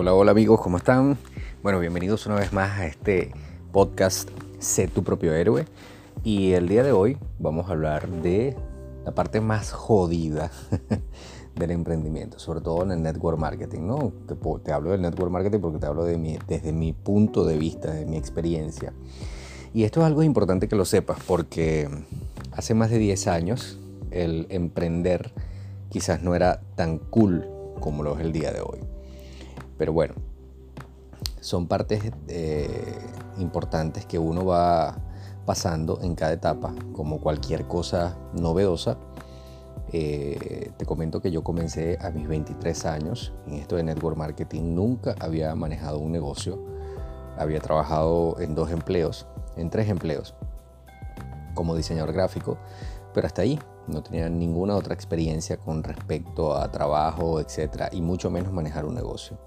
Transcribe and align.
Hola, 0.00 0.14
hola 0.14 0.30
amigos, 0.30 0.60
¿cómo 0.60 0.76
están? 0.76 1.18
Bueno, 1.60 1.80
bienvenidos 1.80 2.24
una 2.26 2.36
vez 2.36 2.52
más 2.52 2.78
a 2.78 2.86
este 2.86 3.32
podcast 3.72 4.30
Sé 4.60 4.86
tu 4.86 5.02
propio 5.02 5.34
héroe. 5.34 5.64
Y 6.22 6.52
el 6.52 6.68
día 6.68 6.84
de 6.84 6.92
hoy 6.92 7.18
vamos 7.40 7.68
a 7.68 7.72
hablar 7.72 8.08
de 8.08 8.56
la 9.04 9.10
parte 9.10 9.40
más 9.40 9.72
jodida 9.72 10.52
del 11.56 11.72
emprendimiento, 11.72 12.38
sobre 12.38 12.60
todo 12.60 12.84
en 12.84 12.92
el 12.92 13.02
network 13.02 13.40
marketing, 13.40 13.88
¿no? 13.88 14.12
Te, 14.28 14.36
te 14.62 14.72
hablo 14.72 14.92
del 14.92 15.02
network 15.02 15.32
marketing 15.32 15.58
porque 15.58 15.80
te 15.80 15.86
hablo 15.86 16.04
de 16.04 16.16
mi, 16.16 16.38
desde 16.46 16.72
mi 16.72 16.92
punto 16.92 17.44
de 17.44 17.58
vista, 17.58 17.90
de 17.90 18.06
mi 18.06 18.18
experiencia. 18.18 18.92
Y 19.74 19.82
esto 19.82 19.98
es 20.02 20.06
algo 20.06 20.22
importante 20.22 20.68
que 20.68 20.76
lo 20.76 20.84
sepas 20.84 21.18
porque 21.26 21.88
hace 22.52 22.72
más 22.72 22.90
de 22.90 22.98
10 22.98 23.26
años 23.26 23.80
el 24.12 24.46
emprender 24.50 25.32
quizás 25.88 26.22
no 26.22 26.36
era 26.36 26.60
tan 26.76 26.98
cool 26.98 27.48
como 27.80 28.04
lo 28.04 28.14
es 28.14 28.20
el 28.20 28.30
día 28.30 28.52
de 28.52 28.60
hoy. 28.60 28.78
Pero 29.78 29.92
bueno, 29.92 30.14
son 31.40 31.66
partes 31.66 32.02
eh, 32.26 32.98
importantes 33.38 34.04
que 34.04 34.18
uno 34.18 34.44
va 34.44 34.98
pasando 35.46 36.00
en 36.02 36.14
cada 36.14 36.32
etapa, 36.32 36.74
como 36.92 37.20
cualquier 37.20 37.66
cosa 37.66 38.18
novedosa. 38.34 38.98
Eh, 39.92 40.72
te 40.76 40.84
comento 40.84 41.22
que 41.22 41.30
yo 41.30 41.42
comencé 41.42 41.96
a 42.02 42.10
mis 42.10 42.28
23 42.28 42.84
años 42.84 43.32
en 43.46 43.54
esto 43.54 43.76
de 43.76 43.84
network 43.84 44.16
marketing. 44.16 44.74
Nunca 44.74 45.14
había 45.20 45.54
manejado 45.54 45.98
un 45.98 46.12
negocio. 46.12 46.58
Había 47.38 47.60
trabajado 47.60 48.38
en 48.40 48.54
dos 48.54 48.70
empleos, 48.70 49.26
en 49.56 49.70
tres 49.70 49.88
empleos, 49.88 50.34
como 51.54 51.76
diseñador 51.76 52.12
gráfico, 52.12 52.58
pero 53.14 53.28
hasta 53.28 53.42
ahí 53.42 53.58
no 53.88 54.02
tenía 54.02 54.28
ninguna 54.28 54.76
otra 54.76 54.94
experiencia 54.94 55.56
con 55.56 55.82
respecto 55.82 56.56
a 56.56 56.70
trabajo, 56.70 57.40
etcétera, 57.40 57.88
y 57.92 58.00
mucho 58.00 58.30
menos 58.30 58.52
manejar 58.52 58.84
un 58.84 58.94
negocio. 58.94 59.38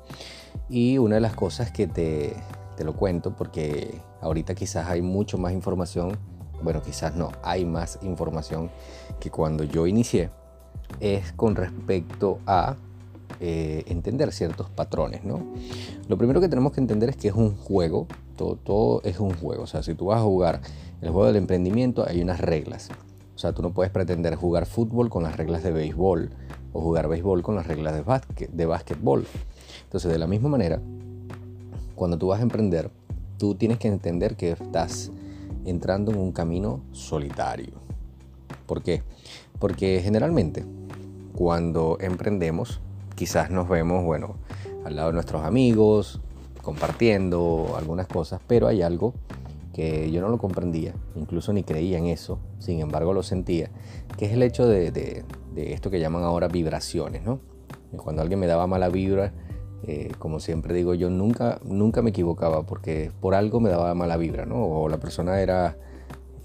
Y 0.69 0.97
una 0.97 1.15
de 1.15 1.21
las 1.21 1.35
cosas 1.35 1.71
que 1.71 1.87
te, 1.87 2.35
te 2.75 2.83
lo 2.83 2.95
cuento, 2.95 3.35
porque 3.35 4.01
ahorita 4.21 4.55
quizás 4.55 4.87
hay 4.87 5.01
mucho 5.01 5.37
más 5.37 5.53
información, 5.53 6.17
bueno, 6.63 6.81
quizás 6.81 7.15
no, 7.15 7.31
hay 7.43 7.65
más 7.65 7.99
información 8.01 8.69
que 9.19 9.29
cuando 9.29 9.63
yo 9.63 9.87
inicié, 9.87 10.29
es 10.99 11.31
con 11.33 11.55
respecto 11.55 12.39
a 12.45 12.75
eh, 13.39 13.83
entender 13.87 14.31
ciertos 14.31 14.69
patrones, 14.69 15.23
¿no? 15.23 15.41
Lo 16.07 16.17
primero 16.17 16.41
que 16.41 16.49
tenemos 16.49 16.73
que 16.73 16.81
entender 16.81 17.09
es 17.09 17.15
que 17.15 17.29
es 17.29 17.33
un 17.33 17.55
juego, 17.55 18.07
todo, 18.37 18.55
todo 18.55 19.01
es 19.03 19.19
un 19.19 19.33
juego, 19.33 19.63
o 19.63 19.67
sea, 19.67 19.81
si 19.83 19.95
tú 19.95 20.07
vas 20.07 20.19
a 20.19 20.23
jugar 20.23 20.61
el 21.01 21.09
juego 21.09 21.25
del 21.27 21.37
emprendimiento, 21.37 22.05
hay 22.07 22.21
unas 22.21 22.39
reglas. 22.39 22.89
Sea, 23.41 23.53
tú 23.53 23.63
no 23.63 23.71
puedes 23.71 23.91
pretender 23.91 24.35
jugar 24.35 24.67
fútbol 24.67 25.09
con 25.09 25.23
las 25.23 25.35
reglas 25.35 25.63
de 25.63 25.71
béisbol 25.71 26.29
o 26.73 26.79
jugar 26.79 27.07
béisbol 27.07 27.41
con 27.41 27.55
las 27.55 27.65
reglas 27.65 27.95
de, 27.95 28.01
básquet, 28.01 28.51
de 28.51 28.67
básquetbol. 28.67 29.25
Entonces, 29.85 30.11
de 30.11 30.19
la 30.19 30.27
misma 30.27 30.47
manera, 30.47 30.79
cuando 31.95 32.19
tú 32.19 32.27
vas 32.27 32.39
a 32.39 32.43
emprender, 32.43 32.91
tú 33.39 33.55
tienes 33.55 33.79
que 33.79 33.87
entender 33.87 34.35
que 34.35 34.51
estás 34.51 35.11
entrando 35.65 36.11
en 36.11 36.19
un 36.19 36.33
camino 36.33 36.81
solitario. 36.91 37.73
¿Por 38.67 38.83
qué? 38.83 39.01
Porque 39.57 40.01
generalmente 40.03 40.63
cuando 41.33 41.97
emprendemos, 41.99 42.79
quizás 43.15 43.49
nos 43.49 43.67
vemos, 43.67 44.05
bueno, 44.05 44.35
al 44.85 44.95
lado 44.95 45.07
de 45.07 45.13
nuestros 45.15 45.43
amigos, 45.43 46.21
compartiendo 46.61 47.73
algunas 47.75 48.05
cosas, 48.05 48.39
pero 48.45 48.67
hay 48.67 48.83
algo 48.83 49.15
que 49.73 50.11
yo 50.11 50.21
no 50.21 50.29
lo 50.29 50.37
comprendía, 50.37 50.93
incluso 51.15 51.53
ni 51.53 51.63
creía 51.63 51.97
en 51.97 52.07
eso, 52.07 52.39
sin 52.59 52.79
embargo 52.79 53.13
lo 53.13 53.23
sentía, 53.23 53.69
que 54.17 54.25
es 54.25 54.33
el 54.33 54.43
hecho 54.43 54.67
de, 54.67 55.23
esto 55.55 55.89
que 55.89 55.99
llaman 55.99 56.23
ahora 56.23 56.47
vibraciones, 56.47 57.23
¿no? 57.23 57.39
Cuando 57.97 58.21
alguien 58.21 58.39
me 58.39 58.47
daba 58.47 58.67
mala 58.67 58.89
vibra, 58.89 59.33
eh, 59.83 60.11
como 60.19 60.39
siempre 60.39 60.73
digo, 60.73 60.93
yo 60.93 61.09
nunca, 61.09 61.59
nunca 61.63 62.01
me 62.01 62.11
equivocaba 62.11 62.63
porque 62.63 63.11
por 63.19 63.33
algo 63.35 63.59
me 63.59 63.69
daba 63.69 63.93
mala 63.95 64.17
vibra, 64.17 64.45
¿no? 64.45 64.63
O 64.63 64.89
la 64.89 64.99
persona 64.99 65.41
era, 65.41 65.77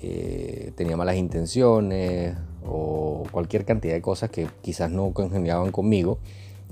eh, 0.00 0.72
tenía 0.76 0.96
malas 0.96 1.16
intenciones 1.16 2.36
o 2.64 3.24
cualquier 3.30 3.64
cantidad 3.64 3.94
de 3.94 4.02
cosas 4.02 4.30
que 4.30 4.48
quizás 4.62 4.90
no 4.90 5.12
congeniaban 5.12 5.70
conmigo, 5.70 6.18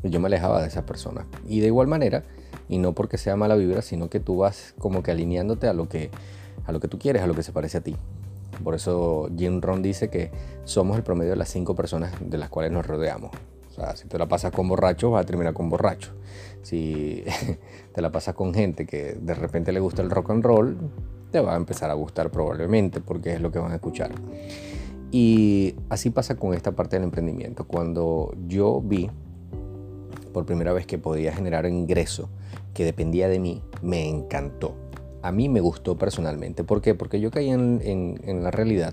yo 0.02 0.20
me 0.20 0.26
alejaba 0.26 0.60
de 0.60 0.68
esa 0.68 0.86
persona. 0.86 1.26
Y 1.48 1.60
de 1.60 1.66
igual 1.66 1.86
manera, 1.86 2.24
y 2.68 2.78
no 2.78 2.92
porque 2.92 3.18
sea 3.18 3.36
mala 3.36 3.56
vibra, 3.56 3.82
sino 3.82 4.08
que 4.08 4.20
tú 4.20 4.38
vas 4.38 4.74
como 4.78 5.02
que 5.02 5.10
alineándote 5.10 5.68
a 5.68 5.72
lo 5.72 5.88
que 5.88 6.10
a 6.66 6.72
lo 6.72 6.80
que 6.80 6.88
tú 6.88 6.98
quieres, 6.98 7.22
a 7.22 7.26
lo 7.26 7.34
que 7.34 7.42
se 7.42 7.52
parece 7.52 7.78
a 7.78 7.80
ti. 7.80 7.96
Por 8.62 8.74
eso 8.74 9.28
Jim 9.36 9.60
Ron 9.60 9.82
dice 9.82 10.08
que 10.08 10.30
somos 10.64 10.96
el 10.96 11.02
promedio 11.02 11.30
de 11.30 11.36
las 11.36 11.48
cinco 11.48 11.74
personas 11.74 12.12
de 12.20 12.38
las 12.38 12.48
cuales 12.48 12.72
nos 12.72 12.86
rodeamos. 12.86 13.30
O 13.70 13.74
sea, 13.74 13.96
si 13.96 14.06
te 14.06 14.18
la 14.18 14.26
pasas 14.26 14.52
con 14.52 14.68
borrachos, 14.68 15.10
vas 15.10 15.24
a 15.24 15.26
terminar 15.26 15.52
con 15.52 15.68
borrachos. 15.68 16.12
Si 16.62 17.24
te 17.92 18.02
la 18.02 18.12
pasas 18.12 18.34
con 18.34 18.54
gente 18.54 18.86
que 18.86 19.16
de 19.20 19.34
repente 19.34 19.72
le 19.72 19.80
gusta 19.80 20.02
el 20.02 20.10
rock 20.10 20.30
and 20.30 20.44
roll, 20.44 20.76
te 21.32 21.40
va 21.40 21.54
a 21.54 21.56
empezar 21.56 21.90
a 21.90 21.94
gustar 21.94 22.30
probablemente 22.30 23.00
porque 23.00 23.32
es 23.34 23.40
lo 23.40 23.50
que 23.50 23.58
van 23.58 23.72
a 23.72 23.76
escuchar. 23.76 24.12
Y 25.10 25.74
así 25.88 26.10
pasa 26.10 26.36
con 26.36 26.54
esta 26.54 26.72
parte 26.72 26.96
del 26.96 27.04
emprendimiento. 27.04 27.66
Cuando 27.66 28.34
yo 28.46 28.80
vi 28.80 29.10
por 30.32 30.46
primera 30.46 30.72
vez 30.72 30.86
que 30.86 30.98
podía 30.98 31.32
generar 31.32 31.66
ingreso 31.66 32.28
que 32.72 32.84
dependía 32.84 33.28
de 33.28 33.38
mí, 33.38 33.62
me 33.82 34.08
encantó 34.08 34.74
a 35.24 35.32
mí 35.32 35.48
me 35.48 35.60
gustó 35.60 35.96
personalmente. 35.96 36.64
¿Por 36.64 36.82
qué? 36.82 36.94
Porque 36.94 37.18
yo 37.18 37.30
caí 37.30 37.48
en, 37.48 38.42
la 38.42 38.50
realidad 38.50 38.92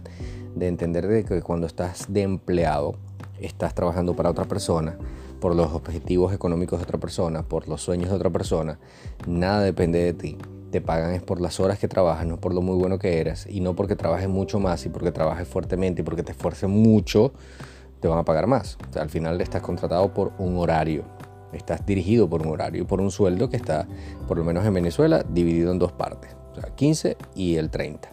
de 0.55 0.69
entender 0.69 1.05
de 1.05 1.25
que 1.25 1.41
cuando 1.41 1.67
estás 1.67 2.05
de 2.07 2.21
empleado, 2.21 2.95
estás 3.41 3.75
trabajando 3.75 4.15
para 4.15 4.29
otra 4.29 4.45
persona, 4.45 4.95
por 5.41 5.53
los 5.53 5.73
objetivos 5.73 6.33
económicos 6.33 6.79
de 6.79 6.83
otra 6.83 6.99
persona, 6.99 7.43
por 7.43 7.67
los 7.67 7.81
sueños 7.81 8.09
de 8.09 8.15
otra 8.15 8.29
persona, 8.29 8.79
nada 9.27 9.61
depende 9.61 9.99
de 9.99 10.13
ti. 10.13 10.37
Te 10.71 10.79
pagan 10.79 11.13
es 11.13 11.21
por 11.21 11.41
las 11.41 11.59
horas 11.59 11.77
que 11.77 11.89
trabajas, 11.89 12.25
no 12.25 12.37
por 12.37 12.53
lo 12.53 12.61
muy 12.61 12.77
bueno 12.77 12.97
que 12.97 13.19
eres, 13.19 13.45
y 13.45 13.59
no 13.59 13.75
porque 13.75 13.97
trabajes 13.97 14.29
mucho 14.29 14.57
más 14.57 14.85
y 14.85 14.89
porque 14.89 15.11
trabajes 15.11 15.45
fuertemente 15.49 16.01
y 16.01 16.05
porque 16.05 16.23
te 16.23 16.31
esfuerces 16.31 16.69
mucho, 16.69 17.33
te 17.99 18.07
van 18.07 18.19
a 18.19 18.23
pagar 18.23 18.47
más. 18.47 18.77
Al 18.95 19.09
final 19.09 19.41
estás 19.41 19.61
contratado 19.61 20.13
por 20.13 20.31
un 20.37 20.55
horario. 20.55 21.03
Estás 21.53 21.85
dirigido 21.85 22.29
por 22.29 22.41
un 22.41 22.49
horario 22.49 22.83
y 22.83 22.85
por 22.85 23.01
un 23.01 23.11
sueldo 23.11 23.49
que 23.49 23.57
está, 23.57 23.87
por 24.27 24.37
lo 24.37 24.43
menos 24.43 24.65
en 24.65 24.73
Venezuela, 24.73 25.23
dividido 25.27 25.71
en 25.71 25.79
dos 25.79 25.91
partes, 25.91 26.35
o 26.51 26.55
sea, 26.61 26.69
15 26.75 27.17
y 27.35 27.55
el 27.55 27.69
30. 27.69 28.09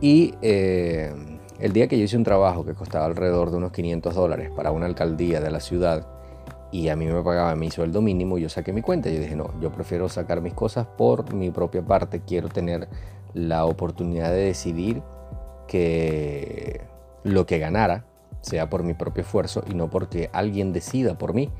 Y 0.00 0.34
eh, 0.42 1.12
el 1.58 1.72
día 1.72 1.88
que 1.88 1.98
yo 1.98 2.04
hice 2.04 2.16
un 2.16 2.24
trabajo 2.24 2.64
que 2.64 2.74
costaba 2.74 3.06
alrededor 3.06 3.50
de 3.50 3.56
unos 3.56 3.72
500 3.72 4.14
dólares 4.14 4.50
para 4.54 4.70
una 4.70 4.86
alcaldía 4.86 5.40
de 5.40 5.50
la 5.50 5.60
ciudad 5.60 6.06
y 6.70 6.88
a 6.88 6.96
mí 6.96 7.06
me 7.06 7.22
pagaba 7.22 7.54
mi 7.56 7.70
sueldo 7.70 8.02
mínimo, 8.02 8.38
yo 8.38 8.48
saqué 8.48 8.72
mi 8.72 8.82
cuenta. 8.82 9.08
Yo 9.08 9.20
dije, 9.20 9.34
no, 9.34 9.58
yo 9.60 9.72
prefiero 9.72 10.08
sacar 10.08 10.42
mis 10.42 10.52
cosas 10.52 10.86
por 10.86 11.32
mi 11.32 11.50
propia 11.50 11.82
parte. 11.82 12.20
Quiero 12.20 12.48
tener 12.48 12.88
la 13.32 13.64
oportunidad 13.64 14.30
de 14.30 14.44
decidir 14.44 15.02
que 15.66 16.82
lo 17.24 17.46
que 17.46 17.58
ganara 17.58 18.04
sea 18.42 18.68
por 18.68 18.82
mi 18.82 18.94
propio 18.94 19.22
esfuerzo 19.22 19.64
y 19.68 19.74
no 19.74 19.90
porque 19.90 20.30
alguien 20.32 20.72
decida 20.72 21.16
por 21.16 21.34
mí 21.34 21.50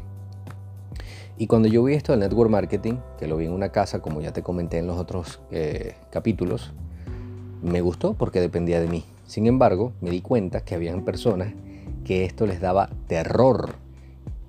y 1.39 1.47
cuando 1.47 1.69
yo 1.69 1.85
vi 1.85 1.95
esto 1.95 2.13
del 2.13 2.21
network 2.21 2.51
marketing, 2.51 2.95
que 3.17 3.29
lo 3.29 3.37
vi 3.37 3.47
en 3.47 3.53
una 3.53 3.71
casa, 3.71 4.01
como 4.01 4.21
ya 4.21 4.33
te 4.33 4.43
comenté 4.43 4.79
en 4.79 4.89
los 4.89 4.99
otros 4.99 5.41
eh, 5.53 5.95
capítulos, 6.11 6.73
me 7.63 7.81
gustó 7.81 8.15
porque 8.15 8.41
dependía 8.41 8.81
de 8.81 8.89
mí. 8.89 9.05
Sin 9.25 9.47
embargo, 9.47 9.93
me 10.01 10.11
di 10.11 10.21
cuenta 10.21 10.63
que 10.63 10.75
habían 10.75 11.05
personas 11.05 11.55
que 12.05 12.25
esto 12.25 12.47
les 12.47 12.61
daba 12.61 12.91
terror. 13.07 13.77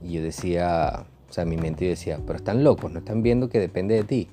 Y 0.01 0.13
yo 0.13 0.23
decía, 0.23 1.05
o 1.29 1.33
sea, 1.33 1.45
mi 1.45 1.57
mente 1.57 1.85
decía, 1.85 2.19
pero 2.25 2.37
están 2.37 2.63
locos, 2.63 2.91
no 2.91 2.99
están 2.99 3.21
viendo 3.21 3.49
que 3.49 3.59
depende 3.59 3.93
de 3.93 4.03
ti. 4.03 4.27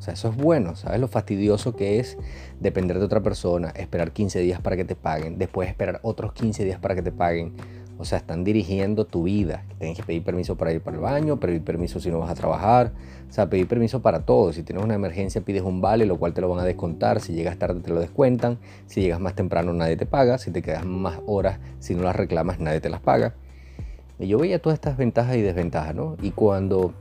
O 0.00 0.02
sea, 0.02 0.14
eso 0.14 0.30
es 0.30 0.36
bueno, 0.36 0.76
¿sabes 0.76 0.98
lo 0.98 1.08
fastidioso 1.08 1.76
que 1.76 2.00
es 2.00 2.16
depender 2.58 2.98
de 2.98 3.04
otra 3.04 3.22
persona, 3.22 3.68
esperar 3.76 4.12
15 4.12 4.40
días 4.40 4.60
para 4.60 4.74
que 4.74 4.84
te 4.86 4.96
paguen, 4.96 5.36
después 5.36 5.68
esperar 5.68 6.00
otros 6.02 6.32
15 6.32 6.64
días 6.64 6.80
para 6.80 6.94
que 6.94 7.02
te 7.02 7.12
paguen? 7.12 7.52
O 8.00 8.04
sea, 8.06 8.16
están 8.16 8.44
dirigiendo 8.44 9.04
tu 9.04 9.24
vida. 9.24 9.64
Tienes 9.78 9.94
que 9.94 10.02
pedir 10.02 10.24
permiso 10.24 10.56
para 10.56 10.72
ir 10.72 10.80
para 10.80 10.96
el 10.96 11.02
baño, 11.02 11.38
pedir 11.38 11.62
permiso 11.62 12.00
si 12.00 12.10
no 12.10 12.20
vas 12.20 12.30
a 12.30 12.34
trabajar. 12.34 12.92
O 13.28 13.32
sea, 13.32 13.50
pedir 13.50 13.68
permiso 13.68 14.00
para 14.00 14.24
todo. 14.24 14.54
Si 14.54 14.62
tienes 14.62 14.82
una 14.82 14.94
emergencia, 14.94 15.42
pides 15.42 15.60
un 15.60 15.82
vale, 15.82 16.06
lo 16.06 16.18
cual 16.18 16.32
te 16.32 16.40
lo 16.40 16.48
van 16.48 16.60
a 16.60 16.64
descontar. 16.64 17.20
Si 17.20 17.34
llegas 17.34 17.58
tarde, 17.58 17.80
te 17.80 17.90
lo 17.90 18.00
descuentan. 18.00 18.58
Si 18.86 19.02
llegas 19.02 19.20
más 19.20 19.34
temprano, 19.34 19.74
nadie 19.74 19.98
te 19.98 20.06
paga. 20.06 20.38
Si 20.38 20.50
te 20.50 20.62
quedas 20.62 20.86
más 20.86 21.20
horas, 21.26 21.58
si 21.78 21.94
no 21.94 22.02
las 22.02 22.16
reclamas, 22.16 22.58
nadie 22.58 22.80
te 22.80 22.88
las 22.88 23.02
paga. 23.02 23.34
Y 24.18 24.28
yo 24.28 24.38
veía 24.38 24.62
todas 24.62 24.78
estas 24.78 24.96
ventajas 24.96 25.36
y 25.36 25.42
desventajas, 25.42 25.94
¿no? 25.94 26.16
Y 26.22 26.30
cuando 26.30 26.94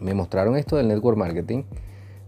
me 0.00 0.14
mostraron 0.14 0.56
esto 0.56 0.76
del 0.76 0.88
network 0.88 1.18
marketing, 1.18 1.64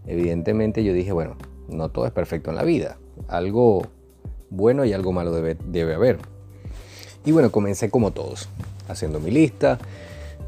evidentemente 0.05 0.83
yo 0.83 0.93
dije, 0.93 1.13
bueno, 1.13 1.35
no 1.67 1.89
todo 1.89 2.05
es 2.05 2.11
perfecto 2.11 2.51
en 2.51 2.57
la 2.57 2.63
vida. 2.63 2.99
Algo 3.27 3.81
bueno 4.51 4.85
y 4.85 4.93
algo 4.93 5.13
malo 5.13 5.31
debe, 5.31 5.57
debe 5.65 5.95
haber. 5.95 6.19
Y 7.25 7.31
bueno, 7.31 7.51
comencé 7.51 7.89
como 7.89 8.11
todos, 8.11 8.49
haciendo 8.87 9.19
mi 9.19 9.31
lista 9.31 9.77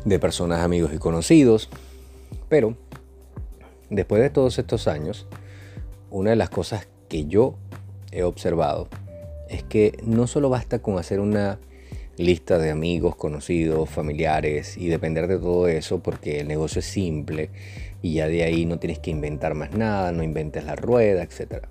de 0.06 0.20
personas, 0.20 0.62
amigos 0.62 0.92
y 0.94 0.98
conocidos. 0.98 1.70
Pero 2.50 2.75
después 3.90 4.22
de 4.22 4.30
todos 4.30 4.58
estos 4.58 4.88
años, 4.88 5.28
una 6.10 6.31
de 6.31 6.36
las 6.36 6.50
cosas 6.50 6.88
que 7.10 7.25
yo 7.25 7.56
he 8.12 8.24
observado 8.24 8.88
es 9.50 9.64
que 9.64 10.00
no 10.04 10.25
solo 10.28 10.50
basta 10.50 10.80
con 10.80 10.98
hacer 10.98 11.20
una 11.20 11.60
lista 12.18 12.58
de 12.58 12.72
amigos, 12.72 13.16
conocidos, 13.16 13.90
familiares 13.90 14.78
y 14.78 14.88
depender 14.88 15.28
de 15.28 15.38
todo 15.38 15.68
eso 15.68 16.00
porque 16.02 16.40
el 16.40 16.48
negocio 16.48 16.80
es 16.80 16.86
simple 16.86 17.50
y 18.02 18.16
ya 18.16 18.28
de 18.28 18.44
ahí 18.44 18.66
no 18.66 18.80
tienes 18.80 19.00
que 19.00 19.12
inventar 19.12 19.56
más 19.56 19.72
nada, 19.72 20.12
no 20.12 20.24
inventes 20.24 20.64
la 20.66 20.76
rueda, 20.76 21.24
etc. 21.24 21.66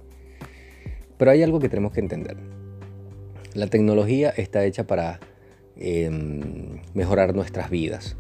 Pero 1.17 1.31
hay 1.31 1.43
algo 1.43 1.61
que 1.61 1.69
tenemos 1.69 1.93
que 1.93 2.01
entender. 2.01 2.37
La 3.55 3.67
tecnología 3.67 4.31
está 4.31 4.65
hecha 4.65 4.87
para 4.87 5.21
em, 5.77 6.81
mejorar 6.95 7.35
nuestras 7.35 7.69
vidas 7.69 8.17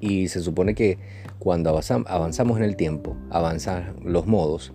y 0.00 0.28
se 0.28 0.40
supone 0.40 0.74
que 0.74 0.98
cuando 1.38 1.70
avanzamos 1.70 2.58
en 2.58 2.64
el 2.64 2.76
tiempo, 2.76 3.16
avanzan 3.30 3.96
los 4.04 4.26
modos, 4.26 4.74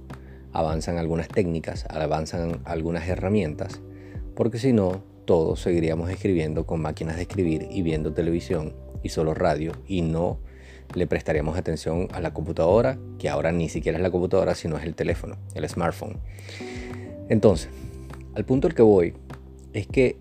avanzan 0.54 0.98
algunas 0.98 1.28
técnicas, 1.28 1.86
avanzan 1.90 2.62
algunas 2.66 3.08
herramientas, 3.08 3.82
porque 4.36 4.58
si 4.58 4.74
no, 4.74 5.04
todos 5.26 5.62
seguiríamos 5.62 6.10
escribiendo 6.10 6.66
con 6.66 6.82
máquinas 6.82 7.18
de 7.18 7.24
escribir 7.24 7.68
y 7.70 7.84
viendo 7.84 8.14
televisión 8.14 8.74
y 9.04 9.10
solo 9.10 9.36
radio 9.36 9.74
y 9.88 10.02
no 10.02 10.40
le 10.96 11.06
prestaríamos 11.06 11.58
atención 11.58 12.08
a 12.12 12.22
la 12.22 12.34
computadora, 12.34 12.98
que 13.20 13.30
ahora 13.30 13.52
ni 13.52 13.70
siquiera 13.70 14.00
es 14.00 14.02
la 14.02 14.12
computadora, 14.12 14.56
sino 14.56 14.78
es 14.78 14.84
el 14.84 14.96
teléfono, 14.96 15.38
el 15.54 15.70
smartphone. 15.70 16.18
Entonces, 17.30 17.70
al 18.36 18.46
punto 18.46 18.68
al 18.68 18.74
que 18.74 18.82
voy 18.82 19.14
es 19.74 19.88
que 19.88 20.18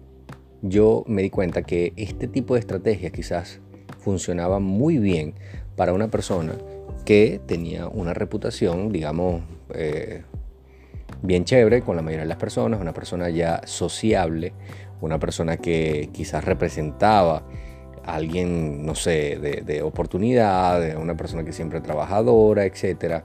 yo 0.62 1.04
me 1.06 1.22
di 1.22 1.30
cuenta 1.30 1.62
que 1.62 1.92
este 1.96 2.28
tipo 2.28 2.54
de 2.54 2.60
estrategias 2.60 3.12
quizás 3.12 3.60
funcionaba 3.98 4.60
muy 4.60 4.98
bien 4.98 5.34
para 5.76 5.92
una 5.92 6.08
persona 6.08 6.54
que 7.04 7.40
tenía 7.46 7.88
una 7.88 8.14
reputación, 8.14 8.92
digamos, 8.92 9.42
eh, 9.74 10.22
bien 11.22 11.44
chévere 11.44 11.82
con 11.82 11.96
la 11.96 12.02
mayoría 12.02 12.24
de 12.24 12.28
las 12.28 12.38
personas, 12.38 12.80
una 12.80 12.92
persona 12.92 13.30
ya 13.30 13.62
sociable, 13.64 14.52
una 15.00 15.18
persona 15.18 15.56
que 15.56 16.10
quizás 16.12 16.44
representaba 16.44 17.46
a 18.04 18.14
alguien, 18.14 18.84
no 18.84 18.94
sé, 18.94 19.38
de, 19.38 19.82
oportunidad, 19.82 20.96
una 20.96 21.16
persona 21.16 21.44
que 21.44 21.52
siempre 21.52 21.80
trabajadora, 21.80 22.64
etc. 22.64 23.22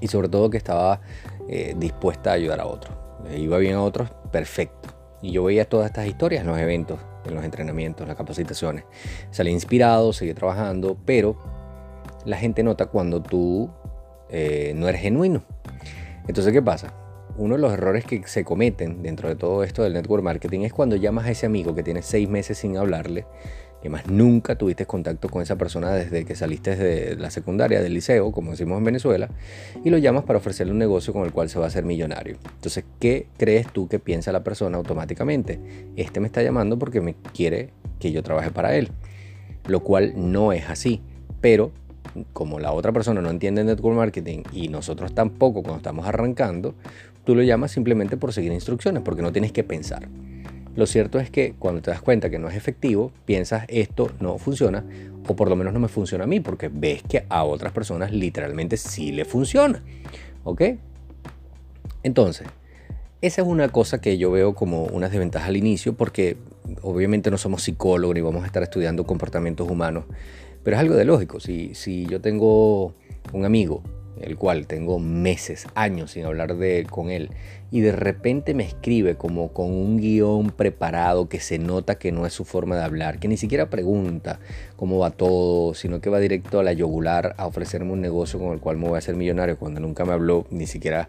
Y 0.00 0.08
sobre 0.08 0.28
todo 0.28 0.50
que 0.50 0.58
estaba 0.58 1.00
eh, 1.48 1.74
dispuesta 1.78 2.30
a 2.30 2.34
ayudar 2.34 2.60
a 2.60 2.66
otros. 2.66 2.94
iba 3.34 3.58
bien 3.58 3.74
a 3.74 3.82
otros, 3.82 4.10
perfecto. 4.30 4.95
Y 5.26 5.32
yo 5.32 5.42
veía 5.42 5.64
todas 5.64 5.86
estas 5.86 6.06
historias 6.06 6.42
en 6.42 6.46
los 6.46 6.56
eventos, 6.56 7.00
en 7.24 7.34
los 7.34 7.44
entrenamientos, 7.44 8.02
en 8.02 8.08
las 8.08 8.16
capacitaciones. 8.16 8.84
Salí 9.32 9.50
inspirado, 9.50 10.12
seguí 10.12 10.32
trabajando, 10.34 10.96
pero 11.04 11.36
la 12.24 12.36
gente 12.36 12.62
nota 12.62 12.86
cuando 12.86 13.20
tú 13.20 13.68
eh, 14.28 14.72
no 14.76 14.86
eres 14.86 15.00
genuino. 15.00 15.42
Entonces, 16.28 16.52
¿qué 16.52 16.62
pasa? 16.62 16.94
Uno 17.36 17.56
de 17.56 17.60
los 17.60 17.72
errores 17.72 18.04
que 18.04 18.24
se 18.28 18.44
cometen 18.44 19.02
dentro 19.02 19.28
de 19.28 19.34
todo 19.34 19.64
esto 19.64 19.82
del 19.82 19.94
network 19.94 20.22
marketing 20.22 20.60
es 20.60 20.72
cuando 20.72 20.94
llamas 20.94 21.26
a 21.26 21.32
ese 21.32 21.46
amigo 21.46 21.74
que 21.74 21.82
tienes 21.82 22.06
seis 22.06 22.28
meses 22.28 22.58
sin 22.58 22.76
hablarle, 22.76 23.26
que 23.86 23.90
más 23.90 24.08
nunca 24.08 24.58
tuviste 24.58 24.84
contacto 24.84 25.28
con 25.28 25.42
esa 25.42 25.54
persona 25.54 25.92
desde 25.92 26.24
que 26.24 26.34
saliste 26.34 26.74
de 26.74 27.14
la 27.14 27.30
secundaria, 27.30 27.80
del 27.80 27.94
liceo, 27.94 28.32
como 28.32 28.50
decimos 28.50 28.78
en 28.78 28.84
Venezuela, 28.84 29.28
y 29.84 29.90
lo 29.90 29.98
llamas 29.98 30.24
para 30.24 30.40
ofrecerle 30.40 30.72
un 30.72 30.78
negocio 30.80 31.12
con 31.12 31.24
el 31.24 31.30
cual 31.30 31.48
se 31.48 31.60
va 31.60 31.66
a 31.66 31.68
hacer 31.68 31.84
millonario. 31.84 32.36
Entonces, 32.56 32.82
¿qué 32.98 33.28
crees 33.38 33.72
tú 33.72 33.86
que 33.86 34.00
piensa 34.00 34.32
la 34.32 34.42
persona 34.42 34.76
automáticamente? 34.76 35.60
Este 35.94 36.18
me 36.18 36.26
está 36.26 36.42
llamando 36.42 36.76
porque 36.80 37.00
me 37.00 37.14
quiere 37.32 37.70
que 38.00 38.10
yo 38.10 38.24
trabaje 38.24 38.50
para 38.50 38.74
él, 38.74 38.90
lo 39.68 39.78
cual 39.84 40.14
no 40.16 40.50
es 40.50 40.68
así, 40.68 41.00
pero 41.40 41.70
como 42.32 42.58
la 42.58 42.72
otra 42.72 42.90
persona 42.90 43.20
no 43.20 43.30
entiende 43.30 43.62
network 43.62 43.96
marketing 43.96 44.42
y 44.50 44.66
nosotros 44.66 45.14
tampoco 45.14 45.62
cuando 45.62 45.76
estamos 45.76 46.08
arrancando, 46.08 46.74
tú 47.22 47.36
lo 47.36 47.42
llamas 47.44 47.70
simplemente 47.70 48.16
por 48.16 48.32
seguir 48.32 48.50
instrucciones, 48.50 49.04
porque 49.04 49.22
no 49.22 49.30
tienes 49.30 49.52
que 49.52 49.62
pensar. 49.62 50.08
Lo 50.76 50.86
cierto 50.86 51.18
es 51.18 51.30
que 51.30 51.54
cuando 51.58 51.82
te 51.82 51.90
das 51.90 52.02
cuenta 52.02 52.30
que 52.30 52.38
no 52.38 52.48
es 52.48 52.54
efectivo, 52.54 53.10
piensas 53.24 53.64
esto 53.68 54.12
no 54.20 54.38
funciona, 54.38 54.84
o 55.26 55.34
por 55.34 55.48
lo 55.48 55.56
menos 55.56 55.72
no 55.72 55.80
me 55.80 55.88
funciona 55.88 56.24
a 56.24 56.26
mí, 56.26 56.40
porque 56.40 56.70
ves 56.72 57.02
que 57.02 57.24
a 57.28 57.44
otras 57.44 57.72
personas 57.72 58.12
literalmente 58.12 58.76
sí 58.76 59.10
le 59.10 59.24
funciona. 59.24 59.82
¿Ok? 60.44 60.62
Entonces, 62.02 62.46
esa 63.22 63.42
es 63.42 63.48
una 63.48 63.70
cosa 63.70 64.00
que 64.00 64.18
yo 64.18 64.30
veo 64.30 64.54
como 64.54 64.84
una 64.84 65.08
desventaja 65.08 65.46
al 65.46 65.56
inicio, 65.56 65.94
porque 65.94 66.36
obviamente 66.82 67.30
no 67.30 67.38
somos 67.38 67.62
psicólogos 67.62 68.14
ni 68.14 68.20
vamos 68.20 68.44
a 68.44 68.46
estar 68.46 68.62
estudiando 68.62 69.04
comportamientos 69.04 69.68
humanos 69.68 70.04
pero 70.66 70.78
es 70.78 70.80
algo 70.80 70.96
de 70.96 71.04
lógico. 71.04 71.38
Si, 71.38 71.76
si 71.76 72.06
yo 72.06 72.20
tengo 72.20 72.92
un 73.32 73.44
amigo, 73.44 73.84
el 74.20 74.36
cual 74.36 74.66
tengo 74.66 74.98
meses, 74.98 75.66
años 75.74 76.12
sin 76.12 76.24
hablar 76.24 76.56
de, 76.56 76.86
con 76.88 77.10
él, 77.10 77.30
y 77.70 77.80
de 77.80 77.92
repente 77.92 78.54
me 78.54 78.64
escribe 78.64 79.16
como 79.16 79.52
con 79.52 79.72
un 79.72 79.98
guion 79.98 80.50
preparado 80.50 81.28
que 81.28 81.40
se 81.40 81.58
nota 81.58 81.98
que 81.98 82.12
no 82.12 82.26
es 82.26 82.32
su 82.32 82.44
forma 82.44 82.76
de 82.76 82.84
hablar, 82.84 83.18
que 83.18 83.28
ni 83.28 83.36
siquiera 83.36 83.68
pregunta 83.70 84.38
cómo 84.76 84.98
va 84.98 85.10
todo, 85.10 85.74
sino 85.74 86.00
que 86.00 86.10
va 86.10 86.20
directo 86.20 86.60
a 86.60 86.62
la 86.62 86.72
yogular 86.72 87.34
a 87.38 87.46
ofrecerme 87.46 87.92
un 87.92 88.00
negocio 88.00 88.38
con 88.38 88.52
el 88.52 88.60
cual 88.60 88.76
me 88.76 88.88
voy 88.88 88.94
a 88.96 88.98
hacer 88.98 89.16
millonario 89.16 89.58
cuando 89.58 89.80
nunca 89.80 90.04
me 90.04 90.12
habló 90.12 90.46
ni 90.50 90.66
siquiera 90.66 91.08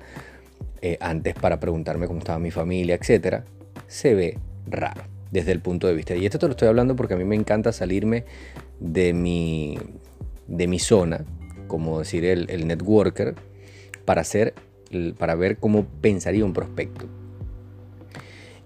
eh, 0.82 0.98
antes 1.00 1.34
para 1.36 1.60
preguntarme 1.60 2.08
cómo 2.08 2.20
estaba 2.20 2.40
mi 2.40 2.52
familia, 2.52 2.96
etc., 2.96 3.44
se 3.88 4.14
ve 4.14 4.38
raro 4.68 5.04
desde 5.32 5.52
el 5.52 5.60
punto 5.60 5.88
de 5.88 5.94
vista. 5.94 6.16
Y 6.16 6.26
esto 6.26 6.40
te 6.40 6.48
lo 6.48 6.52
estoy 6.52 6.68
hablando 6.68 6.96
porque 6.96 7.14
a 7.14 7.18
mí 7.18 7.26
me 7.26 7.36
encanta 7.36 7.72
salirme 7.72 8.26
de 8.80 9.14
mi, 9.14 9.78
de 10.48 10.68
mi 10.68 10.80
zona, 10.80 11.26
como 11.68 12.00
decir 12.00 12.26
el, 12.26 12.68
networker, 12.68 13.36
para, 14.06 14.22
hacer, 14.22 14.54
para 15.18 15.36
ver 15.36 15.58
cómo 15.58 15.86
pensaría 16.02 16.46
un 16.46 16.54
prospecto. 16.54 17.06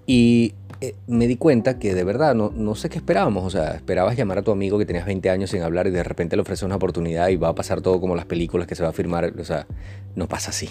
Y 0.05 0.53
eh, 0.81 0.95
me 1.05 1.27
di 1.27 1.35
cuenta 1.35 1.77
que 1.77 1.93
de 1.93 2.03
verdad 2.03 2.33
no, 2.33 2.51
no, 2.55 2.75
sé 2.75 2.89
qué 2.89 2.97
esperábamos. 2.97 3.43
O 3.45 3.49
sea, 3.49 3.71
esperabas 3.75 4.17
llamar 4.17 4.39
a 4.39 4.41
tu 4.41 4.51
amigo 4.51 4.79
que 4.79 4.85
tenías 4.85 5.05
20 5.05 5.29
años 5.29 5.51
sin 5.51 5.61
hablar 5.61 5.87
y 5.87 5.91
de 5.91 6.03
repente 6.03 6.35
le 6.35 6.41
ofreces 6.41 6.63
una 6.63 6.75
oportunidad 6.75 7.29
y 7.29 7.35
va 7.35 7.49
a 7.49 7.55
pasar 7.55 7.81
todo 7.81 8.01
como 8.01 8.15
las 8.15 8.25
películas 8.25 8.67
que 8.67 8.75
se 8.75 8.83
va 8.83 8.89
a 8.89 8.93
firmar. 8.93 9.33
O 9.39 9.45
sea, 9.45 9.67
no 10.15 10.27
pasa 10.27 10.49
así. 10.49 10.69